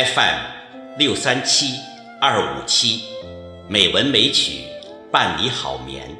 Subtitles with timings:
[0.00, 1.74] FM 六三七
[2.22, 3.02] 二五七，
[3.68, 4.62] 美文美曲
[5.12, 6.16] 伴你好眠。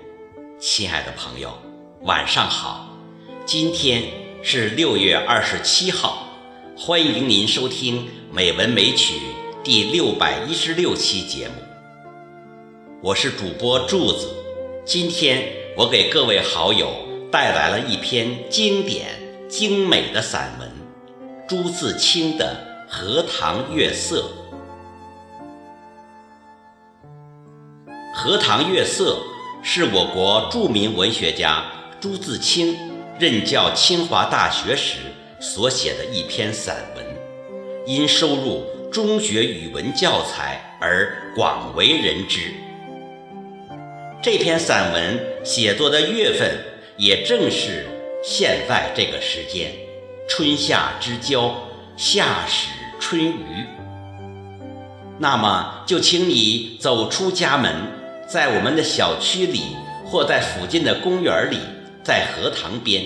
[0.59, 1.59] 亲爱的朋友，
[2.03, 2.95] 晚上好！
[3.47, 4.03] 今天
[4.43, 6.29] 是六月二十七号，
[6.77, 9.15] 欢迎您收听《美文美曲》
[9.65, 11.55] 第六百一十六期节目。
[13.01, 14.28] 我是主播柱子，
[14.84, 15.42] 今天
[15.75, 16.92] 我给各位好友
[17.33, 19.06] 带来了一篇经典
[19.48, 20.70] 精美的散文——
[21.48, 22.67] 朱自清的。
[22.92, 24.33] 《荷塘月色》，
[28.12, 29.22] 《荷塘月色》
[29.64, 31.64] 是我国著名文学家
[32.00, 32.77] 朱自清
[33.16, 34.98] 任教清华大学时
[35.41, 37.06] 所写的一篇散文，
[37.86, 42.52] 因收入中学语文教材而广为人知。
[44.20, 46.58] 这篇散文写作的月份
[46.96, 47.86] 也正是
[48.24, 49.70] 现在这个时间，
[50.28, 51.55] 春夏之交，
[51.96, 52.80] 夏始。
[53.01, 53.67] 春雨，
[55.19, 57.75] 那么就请你走出家门，
[58.29, 59.62] 在我们的小区里，
[60.05, 61.57] 或在附近的公园里，
[62.05, 63.03] 在荷塘边，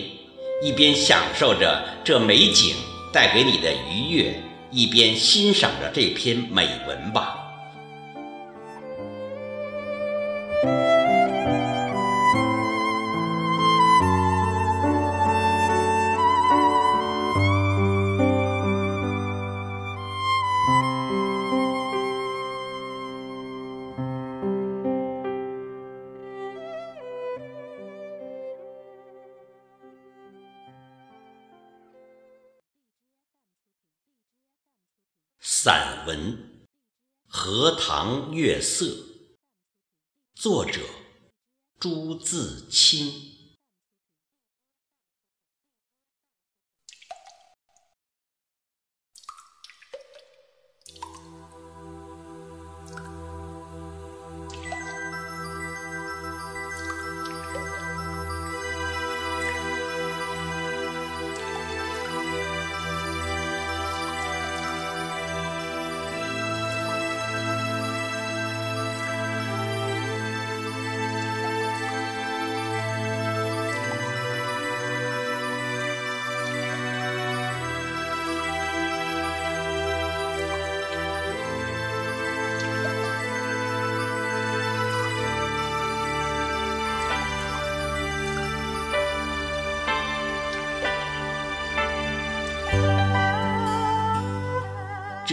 [0.62, 2.74] 一边享受着这美景
[3.12, 4.34] 带给你的愉悦，
[4.72, 7.43] 一边欣赏着这篇美文吧。
[35.66, 36.18] 散文
[37.26, 38.84] 《荷塘月色》，
[40.34, 40.82] 作者
[41.80, 43.33] 朱自清。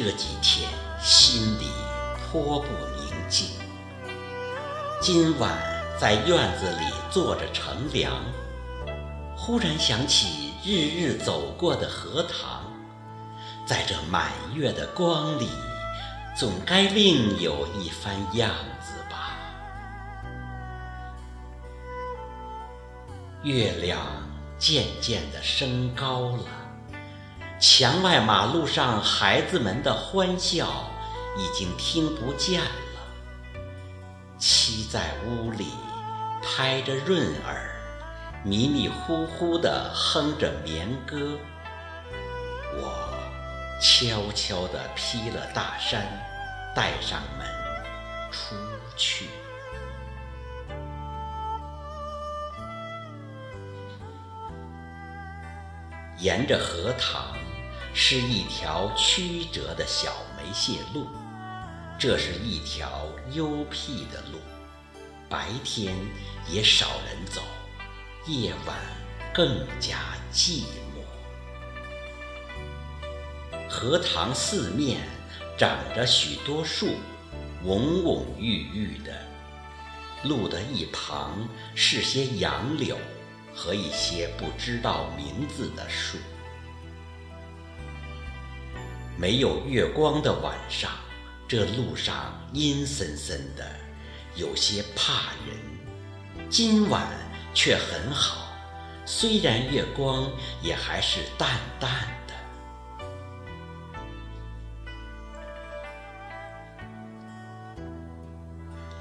[0.04, 0.68] 这几天
[1.00, 1.68] 心里
[2.18, 2.68] 颇不
[2.98, 3.50] 宁静。
[5.00, 5.56] 今晚
[6.00, 8.12] 在院子里坐着乘凉，
[9.38, 12.64] 忽然想起日日走过的荷塘，
[13.64, 15.48] 在这满月的光里，
[16.36, 18.50] 总该另有一番样
[18.84, 19.38] 子吧。
[23.44, 24.00] 月亮
[24.58, 26.61] 渐渐地升高了。
[27.62, 30.90] 墙外马路上孩子们的欢笑
[31.38, 32.70] 已经听不见了。
[34.40, 35.68] 妻在屋里
[36.42, 37.70] 拍着闰儿，
[38.44, 41.38] 迷迷糊糊地哼着眠歌。
[42.78, 43.30] 我
[43.80, 46.02] 悄悄地披了大衫，
[46.76, 47.48] 带上门
[48.32, 48.56] 出
[48.98, 49.30] 去。
[56.18, 57.36] 沿着荷塘。
[57.94, 61.08] 是一条曲折的小梅泄路，
[62.00, 64.40] 这是一条幽僻的路，
[65.30, 65.94] 白天
[66.50, 67.42] 也少人走，
[68.28, 68.78] 夜晚
[69.34, 69.98] 更加
[70.32, 71.04] 寂寞。
[73.70, 75.02] 荷塘四面
[75.58, 76.96] 长着许多树，
[77.66, 79.14] 蓊蓊郁郁的，
[80.24, 82.98] 路的一旁是些杨柳
[83.54, 86.18] 和一些不知道名字的树。
[89.22, 90.90] 没有月光的晚上，
[91.48, 93.64] 这路上阴森森的，
[94.34, 96.50] 有些怕人。
[96.50, 97.08] 今晚
[97.54, 98.48] 却很好，
[99.06, 100.28] 虽然月光
[100.64, 101.48] 也还是淡
[101.80, 101.92] 淡
[102.28, 102.34] 的。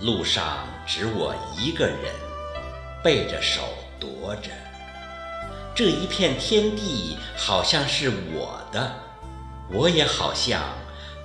[0.00, 2.14] 路上只我一个人，
[3.02, 3.62] 背着手
[3.98, 4.50] 踱着，
[5.74, 9.09] 这一片天地好像是我的。
[9.72, 10.62] 我也好像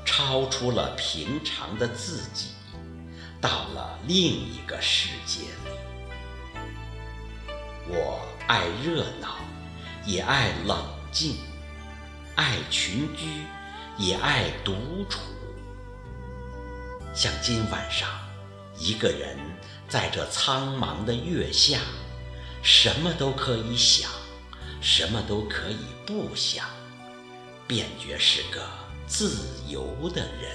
[0.05, 2.49] 超出了平常的自己，
[3.41, 5.71] 到了另一个世界里。
[7.87, 9.37] 我爱热闹，
[10.05, 10.77] 也爱冷
[11.11, 11.37] 静；
[12.35, 13.25] 爱群居，
[13.97, 14.73] 也爱独
[15.09, 15.19] 处。
[17.15, 18.07] 像今晚上，
[18.77, 19.37] 一个人
[19.89, 21.79] 在这苍茫的月下，
[22.61, 24.11] 什么都可以想，
[24.81, 26.65] 什么都可以不想，
[27.67, 28.61] 便觉是个
[29.07, 30.51] 自由的人。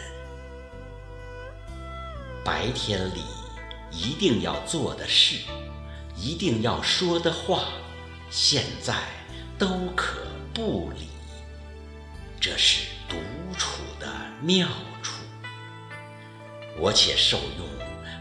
[2.45, 3.23] 白天里
[3.91, 5.37] 一定要做的事，
[6.17, 7.69] 一定要说的话，
[8.31, 8.95] 现在
[9.59, 10.21] 都可
[10.55, 11.09] 不理。
[12.41, 13.17] 这是独
[13.59, 14.07] 处的
[14.41, 14.69] 妙
[15.03, 15.21] 处。
[16.79, 17.67] 我且受用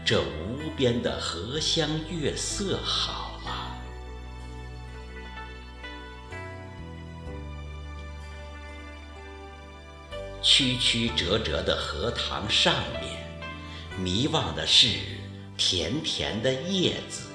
[0.04, 3.29] 这无边的荷香月色好
[10.60, 13.18] 曲曲折折的荷塘上面。
[13.96, 14.88] 迷望的是
[15.56, 17.28] 甜甜的叶子，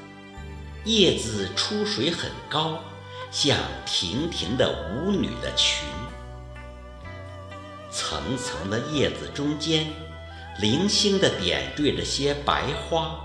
[0.83, 2.80] 叶子出水很高，
[3.31, 5.88] 像亭亭的舞女的裙。
[7.89, 9.88] 层层的叶子中间，
[10.60, 13.19] 零星的点缀着些白花，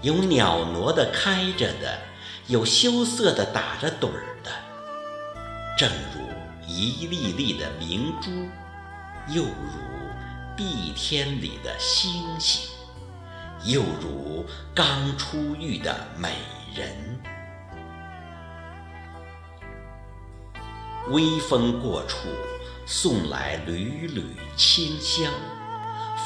[0.00, 1.98] 有袅娜的开着的，
[2.46, 4.50] 有羞涩的打着盹儿的，
[5.76, 6.22] 正如
[6.66, 8.30] 一粒粒的明珠，
[9.28, 9.90] 又如。
[10.56, 12.68] 碧天里的星星，
[13.64, 14.44] 又如
[14.74, 16.34] 刚出浴的美
[16.74, 17.18] 人。
[21.08, 22.28] 微风过处，
[22.84, 25.32] 送来缕缕清香，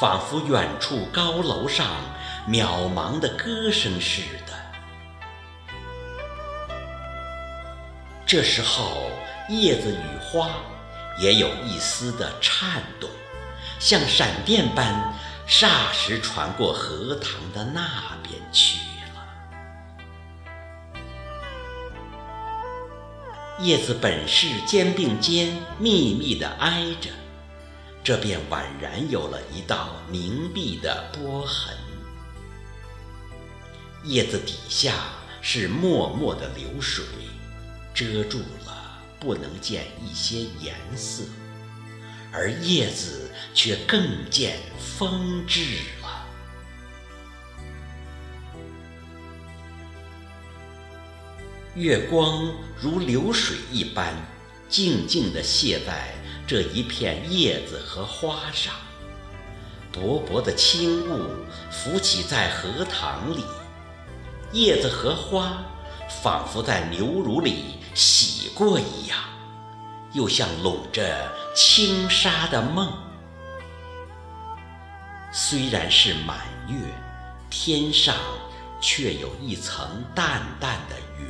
[0.01, 1.87] 仿佛远处高楼上
[2.49, 4.53] 渺茫的歌声似的。
[8.27, 9.11] 这时候，
[9.49, 10.49] 叶子与花
[11.19, 13.09] 也有一丝的颤动。
[13.79, 15.15] 像闪电般，
[15.47, 18.79] 霎时传过荷塘的那边去
[19.15, 19.27] 了。
[23.61, 27.11] 叶子本是肩并肩密密地挨着，
[28.03, 31.77] 这便宛然有了一道凝碧的波痕。
[34.05, 34.93] 叶子底下
[35.41, 37.05] 是脉脉的流水，
[37.95, 38.74] 遮住了，
[39.25, 41.25] 不能见一些颜色。
[42.31, 46.27] 而叶子却更见风致了。
[51.77, 54.15] 月光如流水一般，
[54.69, 56.13] 静静地泻在
[56.47, 58.75] 这一片叶子和花上。
[59.93, 61.31] 薄薄的轻雾
[61.71, 63.45] 浮起在荷塘里，
[64.53, 65.65] 叶子和花
[66.23, 69.04] 仿佛在牛乳里洗过一。
[70.15, 72.93] 又像笼着轻纱的梦，
[75.33, 76.39] 虽然是满
[76.69, 76.77] 月，
[77.51, 78.15] 天上
[78.81, 81.27] 却有一层淡淡的云，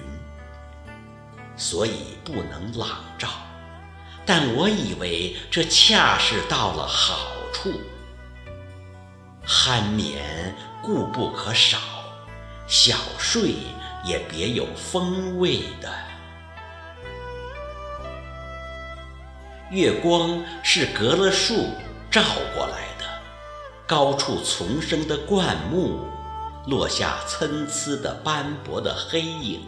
[1.56, 3.28] 所以不能朗照。
[4.26, 7.18] 但我以为这恰是到了好
[7.54, 7.72] 处，
[9.46, 11.78] 酣眠固不可少，
[12.66, 13.54] 小睡
[14.04, 15.90] 也别有风味的。
[19.74, 21.68] 月光是隔了树
[22.08, 22.22] 照
[22.54, 23.04] 过来的，
[23.88, 26.06] 高处丛生的灌木，
[26.68, 29.66] 落下参差的斑驳的黑影，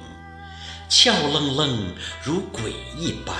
[0.88, 3.34] 俏愣愣如鬼一般。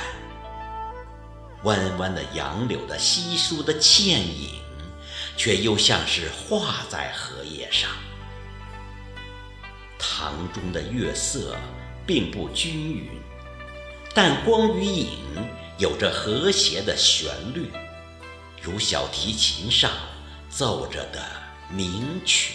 [1.63, 4.51] 弯弯的杨柳的稀疏的倩影，
[5.37, 7.89] 却又像是画在荷叶上。
[10.01, 11.57] 塘中的月色
[12.05, 13.09] 并不均匀，
[14.13, 15.09] 但光与影。
[15.79, 17.71] 有着和谐的旋律，
[18.63, 19.91] 如小提琴上
[20.49, 21.23] 奏着的
[21.71, 22.55] 名曲。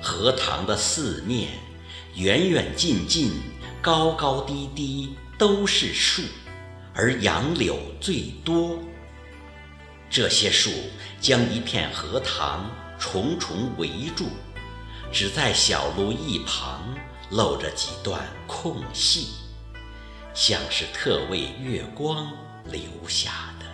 [0.00, 1.50] 荷塘的四面，
[2.14, 3.32] 远远近近，
[3.82, 6.22] 高高低低，都是树，
[6.94, 8.78] 而杨柳最多。
[10.08, 10.70] 这些树
[11.20, 14.30] 将一片荷塘重重围住，
[15.12, 16.82] 只在小路一旁。
[17.30, 19.28] 露着几段空隙，
[20.34, 22.32] 像是特为月光
[22.64, 23.66] 留下的。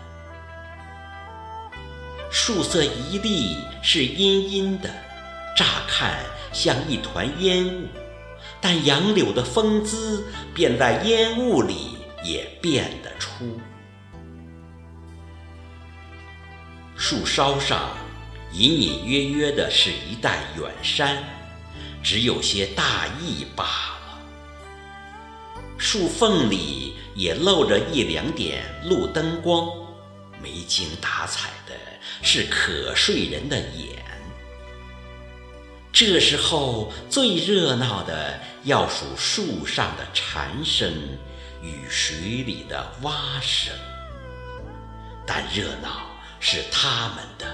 [2.30, 4.90] 树色一粒是阴阴的，
[5.56, 6.18] 乍看
[6.52, 7.86] 像一团烟雾，
[8.60, 10.22] 但杨柳的风姿
[10.54, 13.58] 便在烟雾里也辨得出。
[16.94, 17.96] 树梢上
[18.52, 21.22] 隐隐约约的是一带远山。
[22.06, 24.20] 只有些大意罢了。
[25.76, 29.68] 树缝里也露着一两点路灯光，
[30.40, 31.75] 没精打采的，
[32.22, 34.04] 是可睡人的眼。
[35.92, 40.88] 这时候最热闹的要数树上的蝉声
[41.60, 43.75] 与水里的蛙声。
[45.26, 46.06] 但热闹
[46.38, 47.52] 是他们的，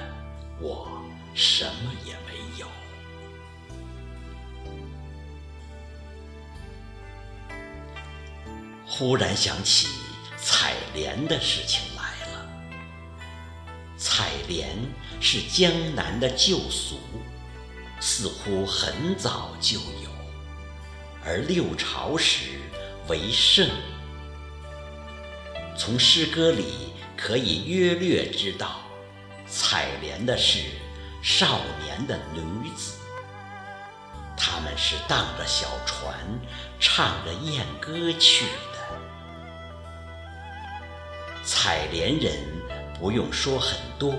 [0.61, 0.87] 我
[1.33, 2.13] 什么也
[8.95, 9.89] 忽然想起
[10.37, 12.47] 采莲的事情来了。
[13.97, 14.77] 采莲
[15.19, 17.01] 是江南的旧俗，
[18.01, 20.11] 似乎很早就有，
[21.25, 22.61] 而六朝时
[23.09, 23.67] 为盛。
[25.75, 28.83] 从诗歌里可以约略知道，
[29.49, 30.59] 采莲的是
[31.23, 32.93] 少年的女子，
[34.37, 36.15] 他们是荡着小船，
[36.79, 38.45] 唱着艳歌去。
[41.45, 42.33] 采莲人
[42.99, 44.15] 不用说很多，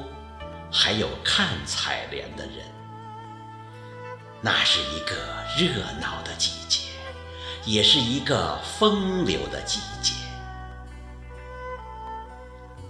[0.72, 2.56] 还有看采莲的人。
[4.42, 5.16] 那是一个
[5.58, 6.90] 热闹的季节，
[7.64, 10.14] 也是一个风流的季节。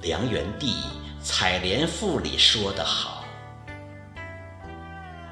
[0.02, 0.84] 梁元帝
[1.24, 3.24] 《采莲赋》里说得好：“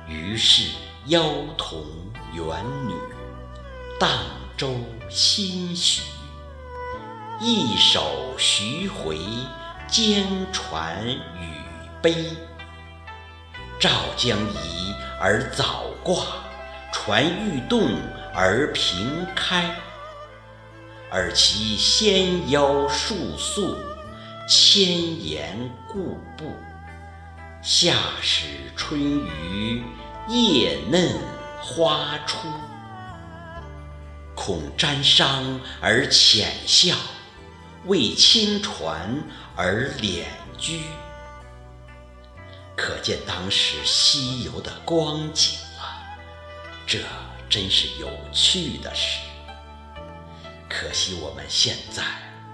[0.07, 0.71] 于是
[1.07, 1.23] 妖
[1.57, 1.83] 童
[2.33, 2.93] 元女，
[3.99, 4.09] 荡
[4.55, 4.75] 舟
[5.09, 6.03] 心许。”
[7.43, 9.17] 一首徐回，
[9.87, 11.19] 江船语
[11.99, 12.13] 悲。
[13.79, 16.23] 棹将移而早挂，
[16.93, 17.97] 船欲动
[18.31, 19.75] 而平开。
[21.09, 23.75] 而其纤腰束素，
[24.47, 25.57] 千岩
[25.87, 26.55] 固步。
[27.63, 28.45] 夏始
[28.75, 29.83] 春余，
[30.27, 31.17] 叶嫩
[31.59, 32.47] 花初。
[34.35, 36.95] 恐沾裳而浅笑。
[37.85, 39.23] 为轻船
[39.55, 40.81] 而敛居，
[42.77, 46.03] 可见当时西游的光景了。
[46.85, 46.99] 这
[47.49, 49.19] 真是有趣的事。
[50.69, 52.03] 可惜我们现在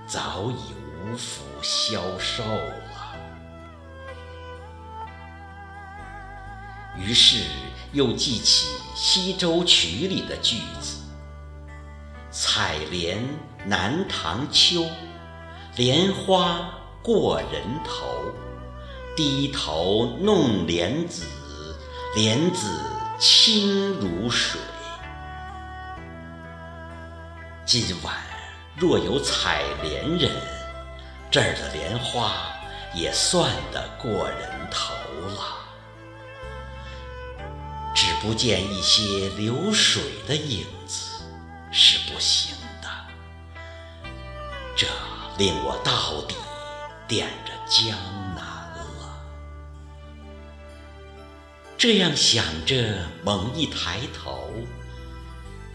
[0.07, 3.17] 早已无福消受了。
[6.97, 7.43] 于是
[7.91, 10.97] 又记起《西洲曲》里的句子
[12.31, 13.21] ：“采莲
[13.65, 14.85] 南塘秋。”
[15.77, 16.71] 莲花
[17.03, 18.07] 过人头，
[19.15, 21.23] 低头弄莲子，
[22.15, 22.81] 莲子
[23.19, 24.59] 清如水。
[27.63, 28.15] 今晚
[28.75, 30.31] 若有采莲人，
[31.29, 32.33] 这儿的莲花
[32.95, 34.95] 也算得过人头
[35.35, 35.43] 了。
[37.93, 41.21] 只不见一些流水的影子，
[41.71, 42.89] 是不行的。
[44.75, 44.87] 这。
[45.37, 46.35] 令我到底
[47.07, 47.97] 惦着江
[48.35, 48.43] 南
[48.99, 49.23] 了。
[51.77, 54.51] 这样想着，猛一抬头，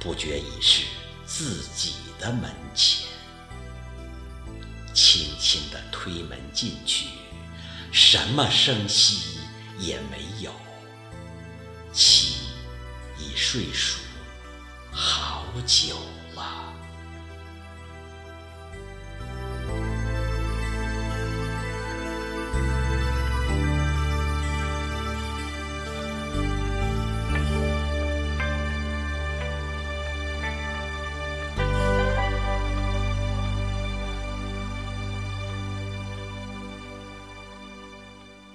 [0.01, 0.85] 不觉已是
[1.25, 3.07] 自己的门前。
[4.93, 7.07] 轻轻地推门进去，
[7.93, 9.39] 什么声息
[9.79, 10.53] 也没有。
[11.93, 12.35] 妻
[13.19, 13.99] 已睡熟
[14.91, 15.95] 好久
[16.35, 16.75] 了。